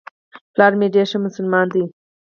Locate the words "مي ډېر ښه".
0.79-1.17